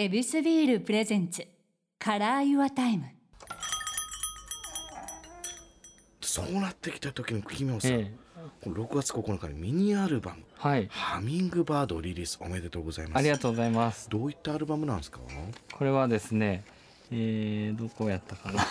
[0.00, 1.44] ヱビスビール presents
[1.98, 3.06] Color Your Time。
[6.20, 8.12] そうなってきた時の奇妙さ、え
[8.62, 13.18] この6月9日にミニアルバムはい「ハミングバード」をリリースおめでとうございます。
[13.18, 14.08] ありがとうございます。
[14.08, 15.18] どういったアルバムなんですか？
[15.72, 16.62] これはですね
[17.10, 18.62] えー、どこやったかな。
[18.62, 18.66] い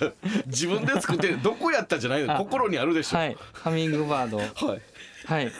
[0.00, 0.12] や
[0.46, 2.34] 自分で作ってどこやったじゃないの？
[2.36, 3.18] あ心にあるでしょ。
[3.18, 3.36] はい。
[3.52, 4.38] ハミングバード。
[4.38, 4.82] はい。
[5.26, 5.52] はい。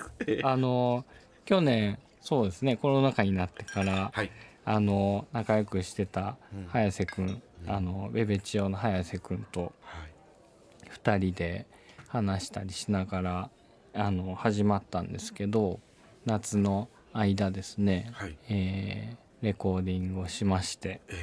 [0.45, 1.05] あの
[1.45, 2.77] 去年そうですね。
[2.77, 4.31] コロナ禍になってからはい。
[4.65, 6.67] あの仲良くしてたうん。
[6.69, 10.89] 早瀬くん、あのベベチオの早瀬くんとはい。
[10.89, 11.67] 2人で
[12.09, 13.51] 話したりしながら
[13.95, 15.81] あの始まったんですけど
[16.25, 18.39] 夏の間ですね、はい。
[18.49, 21.15] えーレコーディングをしましてえ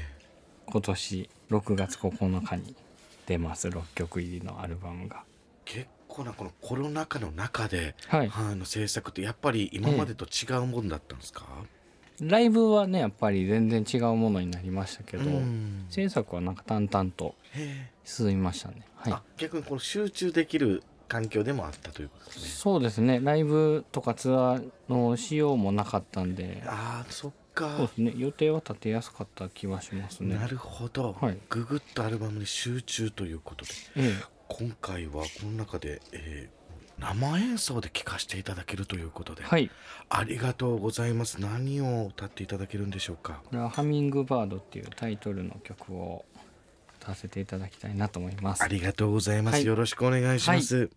[0.66, 2.76] 今年6月9日に
[3.26, 5.23] 出ます6曲入りのアルバムが。
[5.63, 11.45] 結構なこのコロナ禍の中で、はい、あの制作ってやっぱり今までと違うもんだったんですか、
[12.20, 15.85] ライブはねやっぱり全然違うものになりましたけど、うん。
[15.90, 18.85] 制作はなんか淡々とへ進みましたね。
[18.96, 19.13] はい。
[19.13, 22.48] あ逆にこの集中できる環境でもあったということですね。
[22.49, 23.20] そうですね。
[23.21, 26.62] ライブとかツアーの仕様もなかったんで。
[26.65, 28.13] ああそっそうかですね。
[28.15, 30.35] 予定は立てやすかった気はしますね。
[30.35, 31.37] なるほど、はい。
[31.49, 33.71] ググッとアルバムに集中ということで。
[33.98, 34.13] え
[34.50, 36.60] 今回はこの中で、えー
[37.02, 39.72] 生演奏で聴かせていただけるということで、えはい。
[40.10, 41.40] ありがとうございます。
[41.40, 43.42] 何を歌っていただけるんでしょうか？
[43.46, 46.26] これは「ハミングバード」っていうタイトルの曲を
[47.00, 48.64] 歌わせていただきたいなと思います。
[48.64, 49.66] ありがとうございます、はい。
[49.66, 50.90] よろしくお願いします、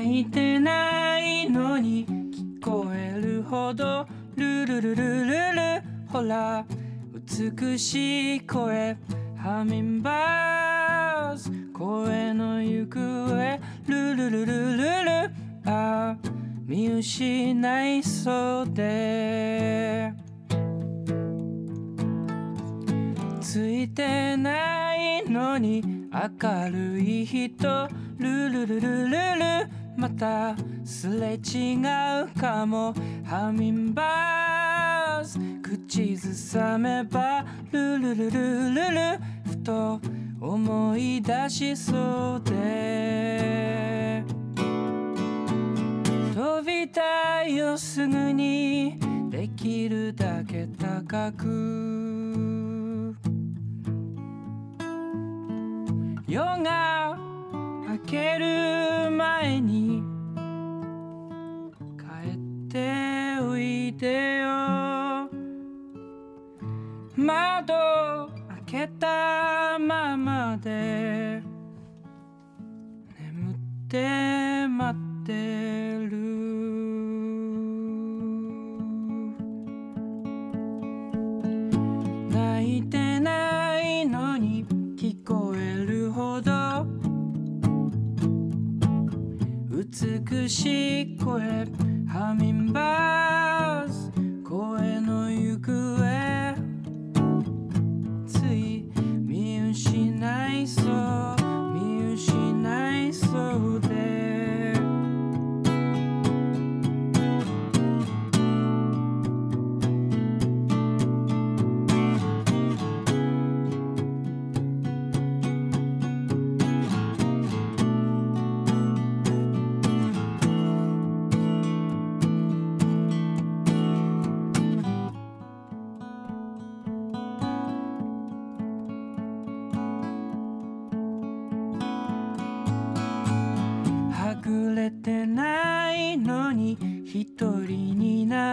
[0.00, 6.64] 泣いてないのに聞こえるほどルルルルルルほら
[7.12, 8.96] 美しい声
[9.36, 15.30] ハミンバーズ声の行方ルルルルルル
[15.66, 16.16] あ
[16.64, 20.14] 見失いそうで。
[23.42, 32.94] ついてないのに明るい人ルルルルルルまたすれ違うかも。
[33.22, 39.18] ハミンバーズ口ずさめばルルルルルル。
[39.44, 40.00] ふと
[40.40, 44.24] 思い出しそうで。
[46.34, 53.14] 飛びたいよすぐにできるだけ高く。
[56.26, 57.18] 夜が
[57.86, 58.89] 明ける。
[59.40, 59.99] 前に
[92.12, 92.99] 声ハミ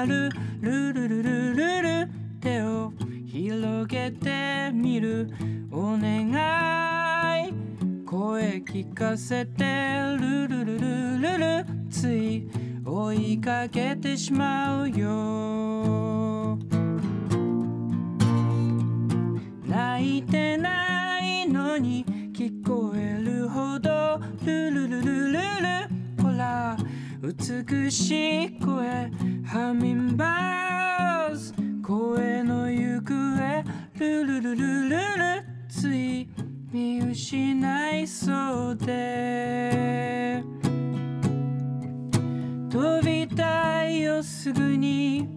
[0.07, 0.29] る
[0.61, 2.09] ルルルルルル
[2.39, 2.93] 手を
[3.25, 5.29] 広げてみる
[5.69, 6.29] お願
[7.49, 7.53] い
[8.05, 9.63] 声聞かせて
[10.17, 12.49] ルルルルルルつい
[12.85, 16.57] 追いかけてしまうよ
[19.65, 22.05] 泣いてないのに
[27.27, 29.11] 美しい声
[29.45, 31.53] ハミンバーズ
[31.85, 33.63] 声の行方
[33.99, 36.29] ルルルルルルつい
[36.71, 40.41] 見失いそうで。
[42.69, 45.27] 飛びたいよすぐに。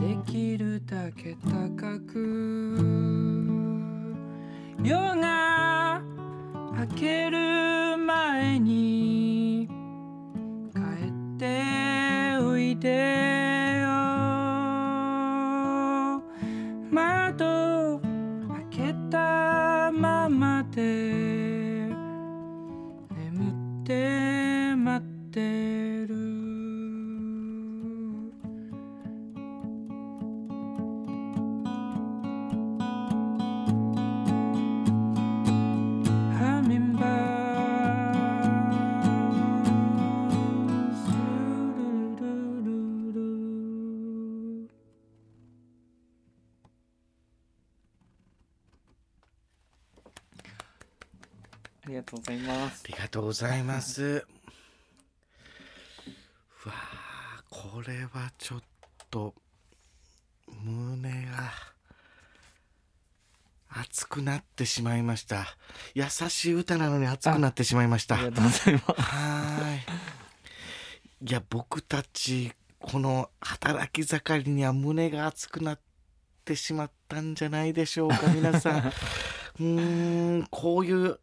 [0.00, 2.78] できるだけ高く。
[4.82, 6.00] 夜が
[6.72, 9.33] 明ける前に。
[12.84, 13.88] てよ。
[16.90, 17.98] 窓
[18.70, 20.82] 開けたままで。
[23.16, 25.63] 眠って待って。
[51.84, 54.26] ありがとうございますありがとうございます。
[56.64, 58.62] うわあ、これはちょっ
[59.10, 59.34] と
[60.62, 61.52] 胸が
[63.68, 65.46] 熱くなってしまいました。
[65.94, 68.14] 優しい歌なのに熱くなってしまいました。
[68.14, 69.76] ありがとうございますはー
[71.24, 71.28] い。
[71.28, 75.80] いや、僕たち、この働き盛りには胸が熱くなっ
[76.44, 78.78] てしまったんじゃないでしょうか、皆さん。
[79.60, 81.20] うーん、こういう、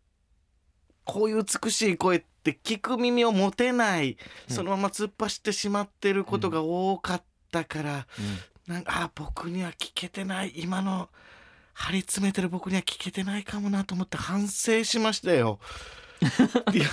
[1.11, 4.17] こういう美しい声って聞く耳を持てない、
[4.49, 8.07] うんそのまま突っ走ってしまってることが多かったから、
[8.67, 11.09] うんなんか、あ、僕には聞けてない、今の、
[11.73, 15.59] 張り詰めてる僕には聞けてないかもなと思って反省しましたよ。
[16.73, 16.87] いや、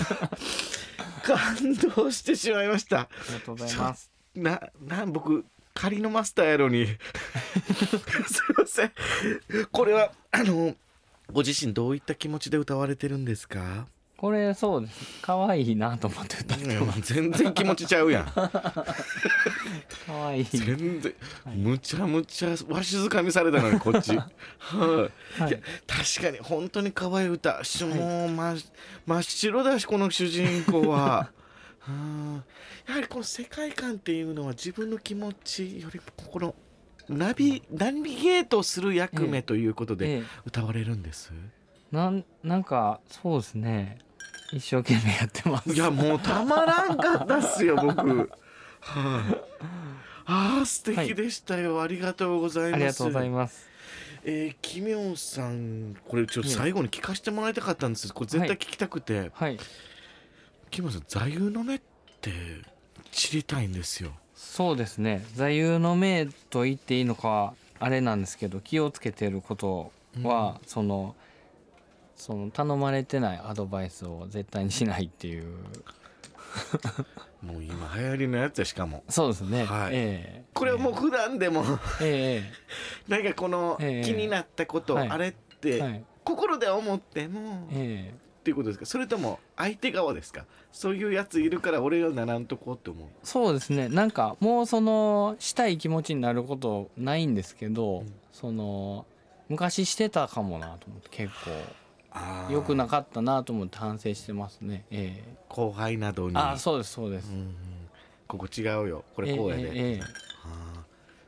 [1.22, 3.00] 感動してしまいました。
[3.02, 5.44] ありがとうございますな、なん、僕、
[5.74, 6.86] 仮のマスターやのに。
[6.88, 6.98] すい
[8.56, 8.92] ません。
[9.70, 10.74] これは、あの、
[11.30, 13.86] ご自身どういった気持ちで歌われてるんですか？
[14.18, 15.20] これそうです。
[15.22, 16.64] 可愛いなと思って歌って
[17.02, 18.26] 全然気持ちちゃうやん。
[18.26, 18.50] 可
[20.26, 20.44] 愛い。
[20.44, 21.56] 全然、はい。
[21.56, 24.16] むちゃむちゃわしづかみされたのにこっち。
[24.16, 24.28] は
[25.38, 25.40] い。
[25.40, 25.50] はい。
[25.50, 27.62] いや確かに本当に可愛い歌。
[27.62, 28.60] しもう真
[29.06, 31.30] 真っ白だしこの主人公は。
[31.88, 32.44] うん
[32.88, 36.54] やはりこの世界観っていうのは自分の気持ちよりもこの
[37.08, 40.22] ナビナビゲートする役目ということでええ。
[40.44, 41.32] 歌われるんです？
[41.92, 43.98] なんなんかそうですね
[44.52, 45.72] 一生懸命やってます。
[45.72, 48.30] いやもうたまらんかったっすよ僕。
[48.80, 49.38] はい、
[50.26, 52.74] ああ素敵でしたよ、ありがとうございます。
[52.74, 53.68] ありがとうございます。
[54.24, 58.12] えー、奇妙さんこれちょっと最後に聞かせてもらいたかったんです。
[58.12, 59.58] これ絶対聞きたくて、はい。
[60.70, 61.80] 奇妙さん座右の銘っ
[62.20, 62.32] て
[63.10, 64.12] 知りたいんですよ。
[64.34, 65.24] そうですね。
[65.34, 69.92] 座右の銘と言っていいのかはあれなんですけど気をつけてること
[70.22, 71.14] は、その
[72.18, 75.44] その頼まれてないアドバイスを絶対にしないっていう。
[77.42, 79.04] もう今流行りのやつやしかも。
[79.08, 79.92] そうですね、はい。
[79.94, 80.44] ええ。
[80.52, 81.64] これはもう普段でも。
[82.02, 82.42] え
[83.08, 84.04] なんかこのええ。
[84.04, 85.08] 気になったこと、はい。
[85.08, 88.12] あれって、心で思っても、っえ。
[88.12, 88.86] えていうことですか？
[88.86, 90.46] それとも相手側ですか？
[90.72, 93.08] そういうやついるから俺がならんとこうって思う。
[93.22, 93.88] そうですね。
[93.88, 98.14] なんかもうそのしたい気持ちになることないんですけど、うん。
[98.32, 99.06] その
[99.48, 101.50] 昔してたかもなと思って結あ構
[102.50, 104.84] 良くなかったなと思って反省してますね。
[104.90, 105.36] ええ。
[105.48, 106.36] 後輩などに。
[106.36, 107.54] ああそうですそうです、うんうん
[108.26, 109.04] ここ違うよ。
[109.16, 110.04] これこうやで、えええー。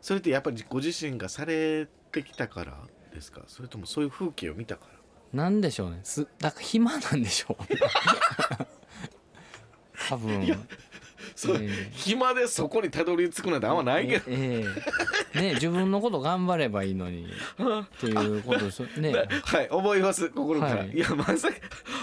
[0.03, 2.77] それってやっぱりご自身がされてきたから
[3.15, 3.41] ですか？
[3.47, 4.83] それともそういう風景を見たか
[5.33, 5.45] ら？
[5.45, 6.01] なんでしょうね。
[6.05, 7.65] すだから暇なんでしょう
[10.11, 10.47] 多分
[11.35, 11.91] それ、ええ。
[11.93, 14.65] 暇でそこにたどり着くなんてあんまないけど、え
[15.35, 17.27] えね自分のこと頑張ればいいのに。
[17.27, 18.83] っていうことです。
[18.83, 19.13] よね
[19.45, 20.91] はい思います心から、はい。
[20.91, 21.55] い、やまさか。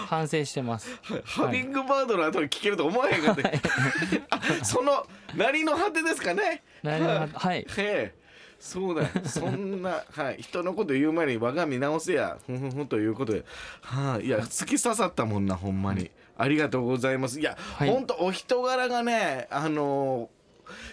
[0.08, 0.90] 反省してます。
[1.24, 3.50] ハミングバードの後に聞けると思わへんかった、
[4.30, 6.62] あその何の果てですかね。
[6.82, 7.66] 何がはい。
[7.76, 8.28] ええ。
[8.58, 9.02] そうだ。
[9.02, 12.38] よそんな、 はい、人のこと言う前に我が身直せや。
[12.46, 13.44] ふんふんふんということで、
[13.82, 17.40] はい、いや突き刺さったもんなほんまに、ありがとうございます。
[17.40, 17.90] いや、はい。
[17.90, 20.30] ほんとお人柄がねあの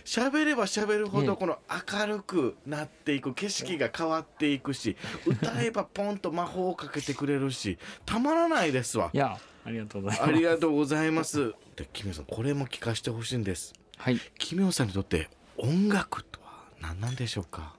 [0.04, 9.10] 喋れば喋るほええどこの明るくなっていく景色が変わっていくし歌えばポンと魔法をかけてくれるしたまらないですわ。
[9.14, 10.30] いやありがとうございます。
[10.30, 11.54] ありがとうございます。
[11.76, 13.74] でキミさんこれも聞かせてほしいんです。
[13.98, 14.20] はい。
[14.38, 17.76] 奇妙さんにとって音楽とは何なんでしょうか？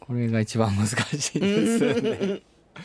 [0.00, 2.42] これが一番難しいですよね。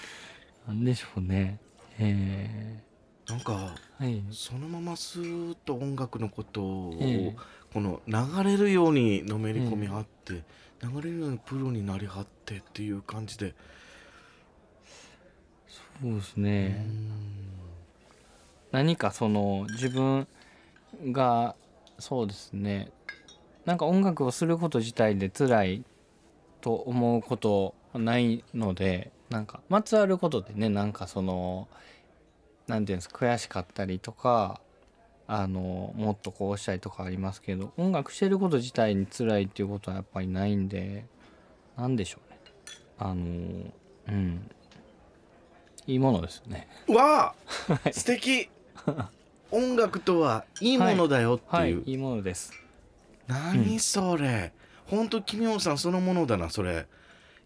[0.67, 1.59] なんでしょうね。
[1.99, 2.83] え
[3.29, 4.23] なんかー、はい。
[4.31, 7.35] そのままスーッと音楽のことを、ええ。
[7.73, 10.43] この流れるようにのめり込みはって、
[10.81, 13.53] 流れるようにプロになりはってっていう感じで、
[16.01, 17.11] そうですうね、ん。
[18.71, 20.27] 何かその自分
[21.11, 21.55] が
[21.99, 22.91] そうですね。
[23.65, 25.83] なんか音楽をすること自体で辛い
[26.61, 31.67] と思うことないのでなんかまつわることでねなんかその
[32.67, 34.59] なんていうんですか悔しかったりとか
[35.27, 41.05] あのもっとこうしたいとかありますけど音楽してること自体に辛いっていうことはやっぱりないんで
[41.77, 42.39] なんでしょうね。
[42.97, 43.15] あの
[44.09, 44.49] うん。
[45.85, 46.67] いいものですね。
[46.87, 47.33] わ
[47.69, 48.49] あ素敵。
[49.51, 52.51] 音楽とはいいものだよっていう、はいいいものです。
[53.27, 54.53] 何それ、
[54.87, 56.87] ほんと奇妙さんそのものだなそれ。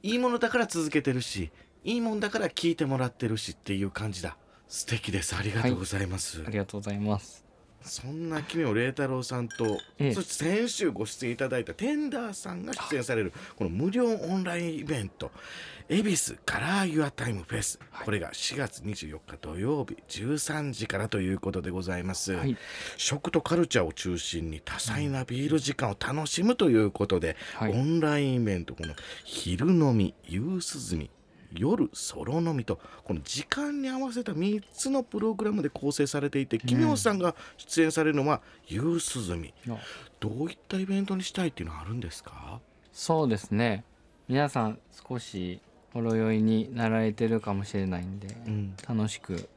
[0.03, 1.51] いいものだから続けてるし
[1.83, 4.35] いいもんだから聞いてもらってるしっていう感じだ
[4.71, 5.35] 素敵です。
[5.35, 7.43] ありがとうございます、ありがとうございます。
[7.81, 10.13] そんな奇妙麗太郎さんと、ええ。
[10.13, 15.29] そして先週ご出演いただいたテンダーさんが出演されるこの無料オンラインイベント
[15.89, 22.55] 「恵比寿カラーユアタイムフェス」これが4月24日土曜日13時からということでございます、はい。
[22.95, 27.73] 食とカルチャーを中心に多彩なビール時間を楽しむということで、はい。
[27.73, 28.93] オンラインイベントこの
[29.25, 31.09] 昼飲み夕涼み
[31.53, 39.53] 夜ソロ飲みとこの時間に合わせた3つのプログラムで構成されていて奇妙さんが出演されるのは夕涼み。
[39.69, 39.77] あ。
[40.19, 42.59] どういったイベントにしたいっていうのはあるんですか？
[42.93, 43.83] そうですね
[44.27, 45.59] 皆さん少し
[45.93, 48.75] ほろ酔いになられてるかもしれないんで、ん。
[48.87, 49.49] 楽しく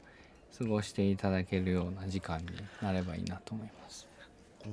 [0.57, 2.45] 過ごしていただけるような時間に
[2.81, 4.07] なればいいなと思います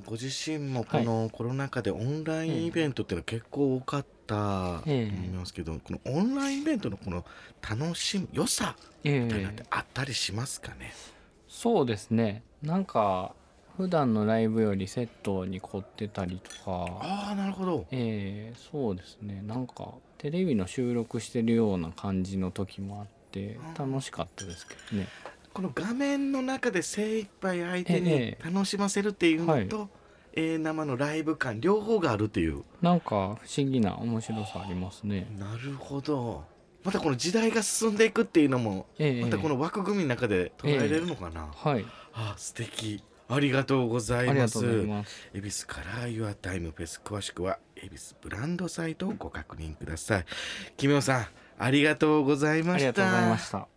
[0.06, 5.12] ご自身もこのコロナ禍でオンラインイベントっていうのは結構多かったと思え。
[5.12, 7.24] えいますけど、このオンラインイベントのこの
[7.68, 10.92] 楽しむ良さえみたいなのっえてあったりしますかね、
[11.48, 12.42] そうですね。
[12.62, 13.34] なんか
[13.76, 16.86] 普段のライブよりセットに凝ってたりとか。
[17.00, 17.86] ああなるほど。
[17.90, 19.42] ええそうですね。
[19.46, 25.08] なんかテレビの収録してるような感じの時もあって楽しかったですけどね
[25.52, 28.44] この画面の中で精一杯相手にええ。
[28.44, 29.88] 楽しませるっていうのと、はい。
[30.34, 32.64] えー生のライブ感両方があるっていう。
[32.80, 35.26] なんか不思議な面白さありますね。
[35.38, 36.44] なるほど。
[36.84, 39.22] またこの時代が進んでいくっていうのもええ。
[39.22, 41.84] またこの枠組みの中で捉えれるのかな、はい。
[42.14, 43.04] あ素敵。
[43.28, 44.30] ありがとうございます。
[44.30, 45.30] ありがとうございます。
[45.34, 50.24] 恵比寿カラーユアタイムフェス詳しくは恵比寿ブランドサイトをご確認ください。
[50.76, 51.26] 奇妙さん
[51.58, 52.74] ありがとうございました。
[52.74, 53.71] ありがとうございました